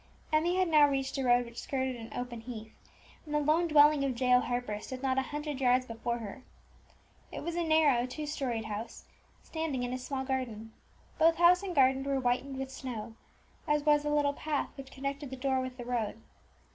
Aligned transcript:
Emmie 0.33 0.55
had 0.55 0.67
now 0.67 0.87
reached 0.89 1.15
a 1.19 1.23
road 1.23 1.45
which 1.45 1.61
skirted 1.61 1.95
an 1.95 2.11
open 2.15 2.41
heath, 2.41 2.73
and 3.23 3.35
the 3.35 3.39
lone 3.39 3.67
dwelling 3.67 4.03
of 4.03 4.19
Jael 4.19 4.41
Harper 4.41 4.79
stood 4.79 5.03
not 5.03 5.19
a 5.19 5.29
hundred 5.29 5.61
yards 5.61 5.85
before 5.85 6.17
her. 6.17 6.41
It 7.31 7.43
was 7.43 7.55
a 7.55 7.61
narrow, 7.63 8.07
two 8.07 8.25
storied 8.25 8.65
house, 8.65 9.05
standing 9.43 9.83
in 9.83 9.93
a 9.93 9.99
small 9.99 10.25
garden; 10.25 10.73
both 11.19 11.35
house 11.35 11.61
and 11.61 11.75
garden 11.75 12.03
were 12.03 12.17
whitened 12.19 12.57
with 12.57 12.71
snow, 12.71 13.13
as 13.67 13.85
was 13.85 14.01
the 14.01 14.09
little 14.09 14.33
path 14.33 14.69
which 14.75 14.89
connected 14.91 15.29
the 15.29 15.35
door 15.35 15.59
with 15.61 15.77
the 15.77 15.85
road. 15.85 16.19